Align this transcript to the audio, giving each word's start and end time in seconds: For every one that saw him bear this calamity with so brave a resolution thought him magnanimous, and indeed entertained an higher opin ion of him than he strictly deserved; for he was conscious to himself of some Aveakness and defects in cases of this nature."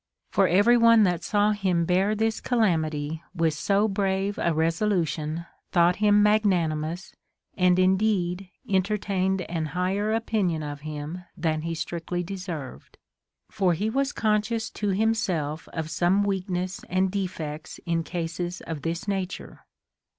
For 0.31 0.47
every 0.47 0.77
one 0.77 1.03
that 1.03 1.23
saw 1.23 1.51
him 1.51 1.85
bear 1.85 2.15
this 2.15 2.41
calamity 2.41 3.21
with 3.35 3.53
so 3.53 3.87
brave 3.87 4.39
a 4.39 4.51
resolution 4.51 5.45
thought 5.71 5.97
him 5.97 6.23
magnanimous, 6.23 7.13
and 7.55 7.77
indeed 7.77 8.49
entertained 8.67 9.41
an 9.43 9.67
higher 9.77 10.11
opin 10.11 10.49
ion 10.49 10.63
of 10.63 10.81
him 10.81 11.23
than 11.37 11.61
he 11.61 11.75
strictly 11.75 12.23
deserved; 12.23 12.97
for 13.51 13.75
he 13.75 13.91
was 13.91 14.11
conscious 14.11 14.71
to 14.71 14.87
himself 14.89 15.67
of 15.67 15.91
some 15.91 16.25
Aveakness 16.25 16.83
and 16.89 17.11
defects 17.11 17.79
in 17.85 18.03
cases 18.03 18.59
of 18.61 18.81
this 18.81 19.07
nature." 19.07 19.67